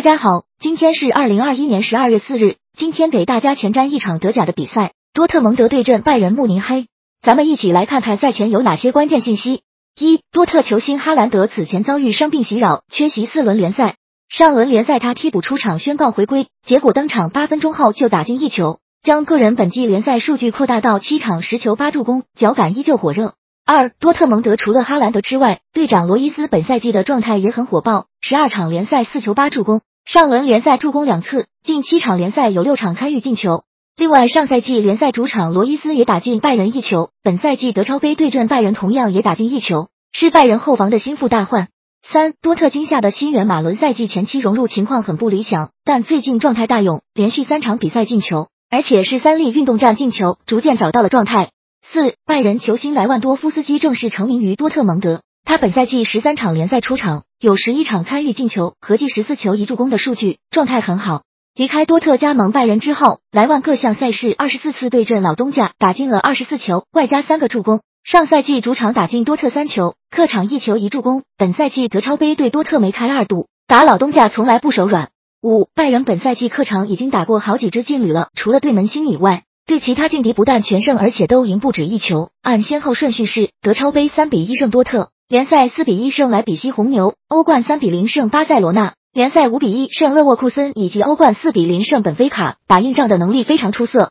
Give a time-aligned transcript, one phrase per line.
[0.00, 2.56] 大家好，今天是二零二一年十二月四日。
[2.74, 6.86] 今天给大家前瞻一场德甲的比赛，多特蒙德对阵拜仁慕尼黑。
[7.20, 9.60] 咱们一起来看看赛前有哪些关键信息。
[10.00, 13.96] 一、多特球星哈兰德此前遭遇伤病袭扰，缺席四轮联赛。
[14.30, 23.34] 上轮联赛他替补出场宣告回归，结果登场八分钟后就打进一球，将个人本季联赛数据扩大到七场十球八助攻，脚感依旧火热。
[23.66, 33.64] 二、多特蒙德除了哈兰德之外，队长罗伊斯本赛季的状态也很火爆，十二场联赛四球八助攻，上轮联赛助攻两次，近七场联赛有六场参与进球。
[33.96, 41.68] 另外，上赛季联赛主场罗伊斯也打进拜仁一球，本赛季德超杯对阵拜仁同样也打进一球，是拜仁后防的心腹大患。
[42.02, 51.50] 三、多特今夏的新援马伦赛季前期融入情况很不理想，但最近状态大勇，连续三场比赛进球，而且是三粒运动战进球，逐渐找到了状态。
[51.82, 55.20] 四拜仁球星莱万多夫斯基正式成名于多特蒙德。
[55.44, 61.22] 他本赛季十三场联赛出场，有十一场参与进球，合计十四球一助攻的数据，状态很好。
[61.54, 67.80] 离开多特加盟拜仁之后，莱万各项赛事二十四次对阵老东家，打进了二十四球，外加三个助攻。
[68.04, 71.22] 上赛季主场打进多特三球，客场一球一助攻。
[71.38, 75.08] 本赛季德超杯对多特梅开二度，打老东家从来不手软。
[75.40, 79.44] 五拜仁本赛季客场已经打过好几支劲旅了，除了对门兴以外。
[79.66, 82.32] 对其他劲敌不但全胜，而且都赢不止一球。
[82.42, 92.56] 按先后顺序是：德超杯三比一胜多特，联赛四比一胜莱比锡红牛，欧冠三比零胜巴塞罗那，联赛五比一胜勒沃库森，以及欧冠四比零胜本菲卡。
[92.66, 94.08] 打硬仗的能力非常出色。